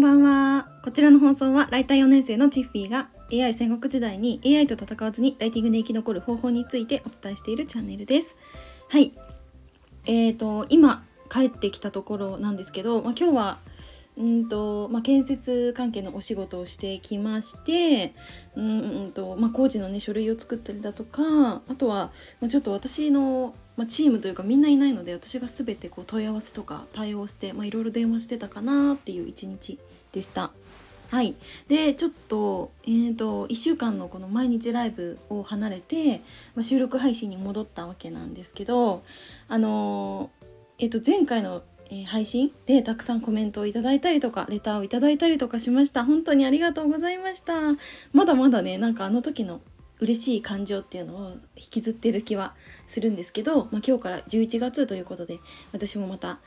[0.00, 0.68] こんばんは。
[0.82, 8.34] こちらの放送はライター4年生のチッフィーが AI 戦国時代に AI と戦わずにライティングで生き残る方法についてお伝えしているチャンネルです。
[8.88, 9.12] はい。
[10.06, 13.58] えーと、今帰ってきたところなんですけど、まあ、今日は
[14.16, 18.14] うんとまあ、建設関係のお仕事をしてきまして
[18.56, 22.10] うんと、まあ、工事の、ね、書類を作ったりだとかあとは、
[22.40, 29.78] まあ、ちょっと私の、まあ、チームというかみんないないので私が全てこう問い合わせとか対応していろいろ電話してたかなっていう一日
[30.12, 30.50] でした。
[31.10, 31.34] はい、
[31.66, 36.18] でちょっと,、えーと、1週間のこの毎日ライブを離れて、
[36.54, 39.02] まあ、収録配信に戻ったわけなんですけど
[39.48, 46.04] あのー、えー、と前回のえ、配信でたくさんコメントをいただいたりとかレターをいただいたりとかしました。
[46.04, 47.54] 本当にありがとうございました。
[48.12, 49.60] まだまだねなんかあの時の
[50.00, 52.54] 嬉しい感情っていうのを引きずってる気は
[52.86, 55.38] するんですけど、まあ、今日から11月ということで
[55.72, 56.40] 私もまた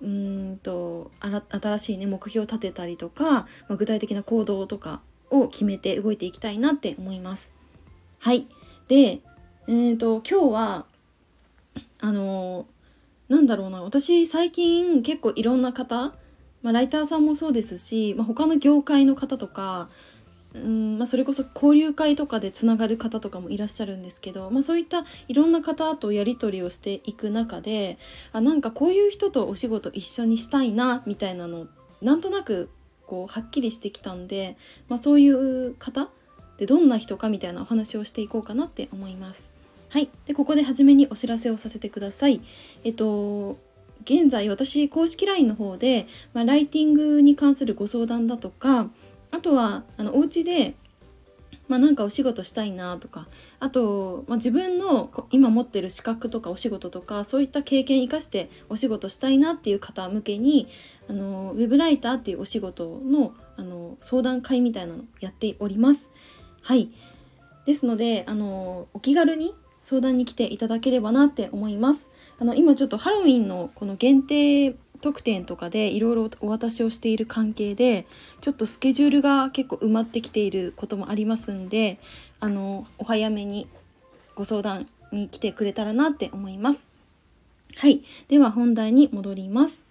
[0.00, 5.00] うんと新しいね目標を立てたりとか、まあ、具体的な行動とか
[5.30, 7.52] を決めて動いていきたいなって思います。
[8.20, 8.46] はい
[8.88, 9.20] で
[9.66, 10.86] えーと今日は
[12.00, 12.66] あの
[13.28, 16.14] なんだろうな私最近結構いろんな方、
[16.62, 19.88] まあ、ライターさんもそうですし、まあ、他の業界の方とか
[20.54, 27.98] うんまあ、それこそ交流会とかでつながる方とかもいらっしゃるんですけど、まあ、そういったいろんな方とやり取りをしていく中で
[28.32, 31.66] あなんかこういう人とお仕事一緒にしたいなみたいなの
[32.00, 32.70] なんとなく
[33.06, 34.56] こうはっきりしてきたんで、
[34.88, 36.08] まあ、そういう方
[36.58, 39.50] でどんな人かみたいなお話をしていこうかなって思います。
[39.88, 40.10] はい。
[40.26, 42.42] で、ここで初めにお知らせをさせてください。
[42.84, 43.56] えっと、
[44.04, 48.88] 現在私公式 LINE の方で、まあ、ライティングに関するご相談だとか
[49.30, 50.74] あとはあのお家で
[51.68, 53.28] まあ、なんかお仕事したいなとか
[53.60, 60.68] あと、まあ、自分の今持ってる資格とかお仕事とかそういった経験生かしてお仕事したいなっていう方向けに
[61.08, 66.10] あのウェブライターっていうお仕事のあの相談会みたいなのやっております。
[66.62, 66.90] はい
[67.66, 69.52] ですのであのお気軽に
[69.82, 72.08] 相談に来ていただければなって思います。
[72.38, 78.06] あの今ちょっとハロウィンのこの限定特典とかでいろいろお渡しをしている関係で
[78.40, 81.98] ちょっとスケジュールが結構埋まってきていることもありますんで
[82.40, 83.68] あのお早めに
[84.34, 86.88] ご相談に来てくれたらなって思います。
[87.76, 89.84] はいでは本題に戻ります。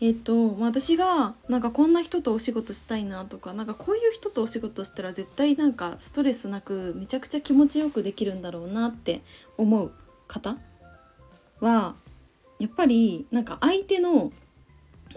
[0.00, 9.22] えっと私がなんかこんな人とお仕事したいなとかなんかこういう人とお仕事したら絶対なんかストレスなくめちゃくちゃ気持ちよくできるんだろうなって
[9.56, 9.92] 思う
[10.26, 10.56] 方
[11.60, 11.94] は
[12.58, 14.32] やっぱりなんか相手の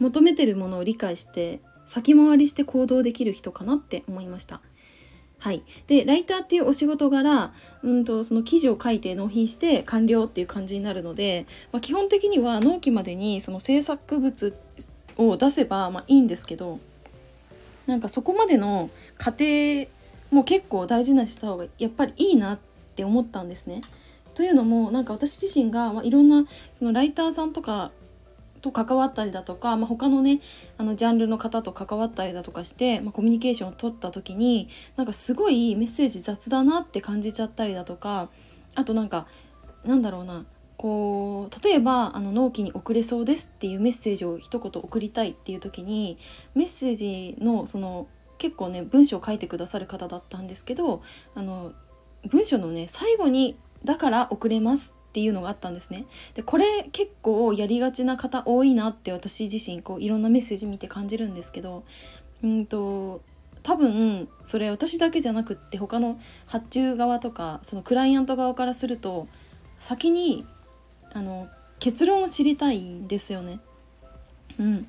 [0.00, 4.60] 求めてるものを理解して先回りして行動できる人かなって思いました。
[5.38, 7.52] はい、でライターっていうお仕事柄
[7.82, 14.56] うんとその記事を書いて納品して完了っていう感じになるので、まあ、基本的には納期までにその制作物
[15.18, 16.80] を出せばまあいいんですけど
[17.86, 19.44] なんかそこまでの過程
[20.30, 22.58] も結構大事なした方がやっぱりいいなっ
[22.96, 23.82] て思ったんですね。
[24.34, 27.90] というのもなんか私自身が、まあ、いろんなそのライターさんとか
[28.60, 30.40] と関わったりだとか、まあ、他のね
[30.78, 38.28] あのジャンルの方と関わったりだとかして、まあ、コミュニケーションを取った時になんかすごいメッセージ雑だなって感じちゃったりだとか
[38.74, 39.26] あとなんか
[39.84, 40.44] なんだろうな
[40.76, 46.18] こう例えばあの納期に遅れそうですっていうメッセージを一言送りたいっていう時に
[46.54, 51.02] メッセージのその結構ね文章を書いてくださる方だったんですけど
[51.34, 51.72] あの
[52.28, 56.04] 文章のね最後に「だから遅れます」っていうのがあったんですね。
[56.34, 61.84] でこれ結構やりがちな方多いなって私自身こういろんなメッセージ見て感じるんですけど
[62.44, 63.22] うんと
[63.62, 69.26] 多分それ私だけじゃなくって他の発注側とかそのクライアント側からすると
[69.78, 70.44] 先に
[71.14, 71.48] あの
[71.78, 73.60] 結論を知りたいんですよね。
[74.58, 74.86] うん、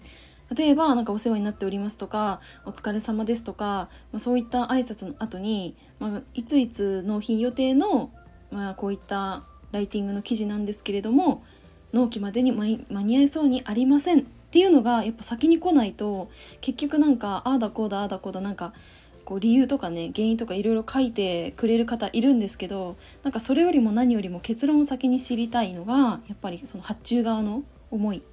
[0.54, 8.12] 例えば何かお世話になっておりますとかお疲れ様ですとか、まあ、そういった挨拶の後に、まあ、いついつ納品予定の、
[8.52, 11.44] まあ、こういったライティングの記事なんですけれども
[11.94, 16.30] 納期までに間に合いそうにありませんっていうのがやっぱ先に来ないと
[16.62, 18.74] 結局なんかああだこうだああだこうだなんか
[19.26, 28.24] こう理由とかね原因とかいろいろ書いてくれる方いるんですけどなんかそれよりも何よりも結論を先に知りたいのがやっぱりその発注側の思い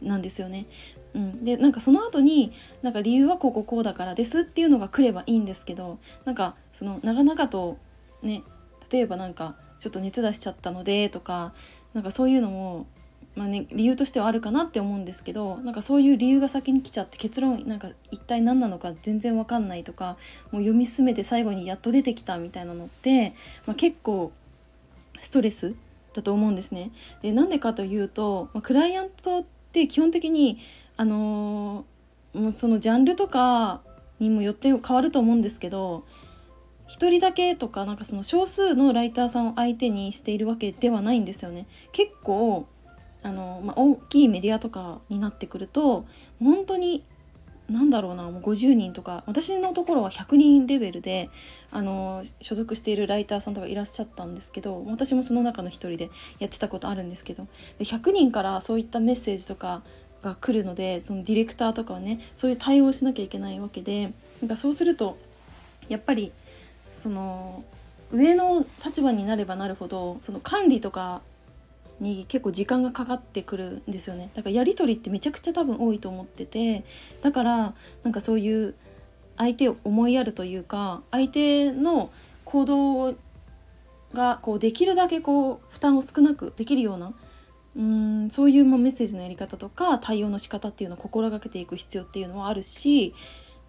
[0.00, 0.66] なんですよね。
[1.14, 7.76] うん、でなんかその後になんか理由はこうこうこうだからですっていうのが来ればいいんですけどなんかその長々と
[8.22, 8.44] ね
[8.90, 11.52] 例えばなんかちょっと熱出しちゃったのでとか
[11.92, 12.86] なんかそういうのも
[13.34, 20.18] まあね、理由としてはあるかなって思うんですけどなんかそういう理由が先に来ちゃって結論なんか一体何なのか全然わかんないとか
[20.50, 23.30] もう読み進めて最後にやっと出てきたみたいなのって、
[23.64, 24.32] まあ、結構
[25.18, 25.74] ストレス
[26.12, 26.90] だと思うんですね。
[27.22, 30.58] でなんでかというと、まあ、クライアントって基本的に
[30.98, 33.80] あのー、もうそのジャンルとか
[34.20, 36.04] にもよって変わると思うんですけど
[36.92, 41.66] 1人だけとかなんかその少数のライターさんを相手にしているわけではないんですよね。
[41.90, 42.66] 結構
[43.22, 46.04] あの、まあ、大きいメディアとかになってくると
[46.38, 47.02] 本当に
[47.70, 51.30] 何だろうなもう50人とか私のところは100人レベルで
[51.70, 56.10] あの所属しているライターさんとかいらっしゃったんですけど私もその中の一人で
[56.40, 57.46] やってたことあるんですけど
[57.78, 59.82] で100人からそういったメッセージとか
[60.22, 64.12] が来るのでそのディレクターとかはねそういう対応しなきゃいけないわけで
[64.42, 65.16] なんかそうすると
[65.88, 66.32] やっぱり
[66.92, 67.64] その
[68.10, 71.22] 上の立場になればなるほどその管理とか
[72.00, 74.30] に結構時間がかかってくるんですよね。
[74.34, 76.84] だからやり取りってめちゃくちゃ多分多いと思ってて
[77.20, 78.74] だからなんかそういう
[79.36, 82.10] 相手を思いやるというか相手の
[82.44, 83.14] 行動
[84.12, 87.14] がこうできるだけこう負担を少なくできるような
[87.74, 93.14] うんそういうメッセージのやり方とか対応の仕方っていうのを心がけていく必要っていうのはあるし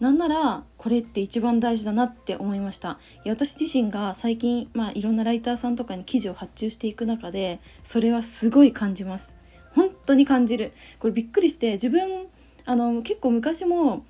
[0.03, 2.99] なんならこれって一番大事だなって思いました。
[3.23, 9.33] いや私自身が最近、まあ、いろんなライターさんとかに記事を発注していく中でそれはすごい感じます。
[9.71, 10.73] 本当に感じる。
[10.99, 12.27] これびっくりして自分
[12.65, 14.03] あの結構昔も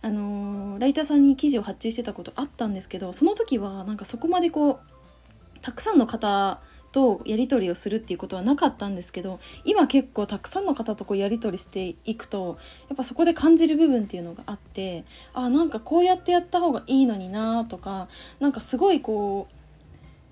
[0.00, 6.60] あのライターさんに記事を発注してたことあったんですけどその時はなんかそこまでこうたくさんの方
[6.96, 12.56] とやり取りをするっていうことはなかったんですけど今結構たくさんの方とこうやり取りしていくと
[12.88, 15.04] やっぱそこで感じる部分っていうのがあって
[15.34, 18.08] あなんかこうやってやった方がいいのになとか
[18.40, 19.46] なんかすごいこ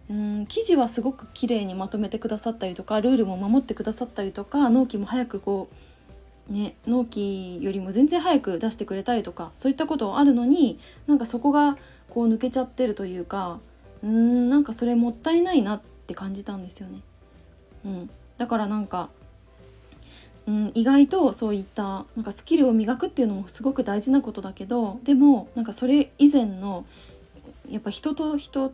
[0.08, 5.68] ううん記事はすごく綺麗にまとめてくださったりとかルールも守ってくださったりとか納期も早くこ
[6.48, 11.76] うね納期よりも全然早く出してくれたりとかそういったことあるのになんかそこが
[12.08, 13.58] こう抜けちゃってるというか
[14.02, 17.00] うーんなんかそれもったいないなってって感じたんですよね。
[17.84, 19.08] うん、だからなんか、
[20.46, 26.84] うん、意外とそういったなんかスキルを磨くっていうのもすごく大事なことだけどでもなんかそれ以前の
[27.70, 28.72] やっぱ人と人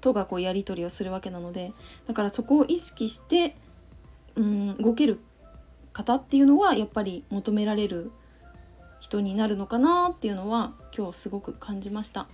[0.00, 1.72] とがこうやり取りをするわけなので
[2.06, 3.56] だからそこを意識して、
[4.36, 5.18] うん、動ける
[5.92, 8.10] 方っていうのはやっぱり求められる
[9.00, 12.28] 人になるのかなっていうのは今日すごく感じました。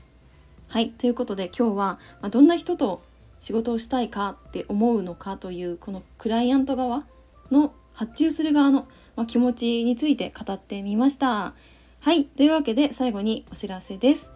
[0.69, 3.03] はいということで今日は、まあ、どんな人と
[3.41, 7.05] 仕事をしたいかって思うのかというこのクライアント側
[7.51, 8.87] の発注する側の、
[9.17, 11.55] ま気持ちについて語ってみました。
[12.01, 12.25] はい。
[12.25, 14.31] というわけで最後にお知らせです。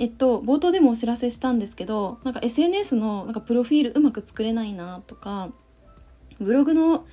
[0.00, 5.50] えっと、冒頭でもお知らせしたんですけど、なんか SNS のなんかプロフィールうまく作れないなとか、
[6.40, 7.04] ブログの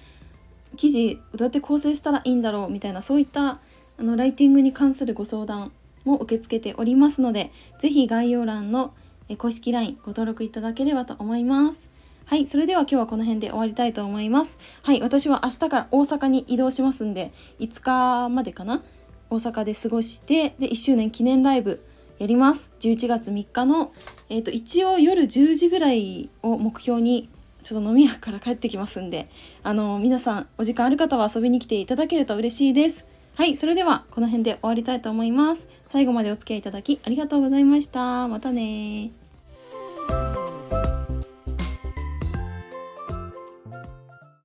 [0.75, 3.59] 記事どうやって構成したらいいんだろうみたいなそういった
[3.97, 5.71] あのライティングに関するご相談
[6.03, 8.93] も受け付けておりますので、是非概要欄の
[9.37, 11.89] 公式 LINE ご登録いただければと思います。
[12.25, 14.57] はい、それでは今日はこの辺で終わりたいと思います。
[14.83, 18.83] はい、私は明日から大阪に移動しますんで、5日までかな？
[19.29, 21.83] 大阪で過ごして、で、1周年記念ライブ
[22.17, 22.71] やります。
[22.79, 23.91] 11月3日の、
[24.29, 27.29] えっ、ー、と、一応夜10時ぐらいを目標に、
[27.61, 29.29] ちょっと飲み屋から帰ってきますんで、
[29.63, 33.05] あの、皆さんお時間ある方は遊びに来ていただけると嬉しいです。
[33.35, 35.67] はい、それではこの辺で終わりたいと思います。
[35.85, 38.29] 最後までお付き合いいただきありがとうございました。
[38.29, 39.11] またね